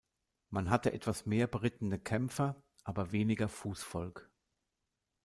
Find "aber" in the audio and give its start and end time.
2.83-3.11